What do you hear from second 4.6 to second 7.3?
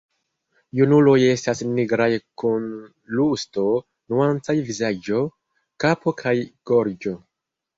vizaĝo, kapo kaj gorĝo.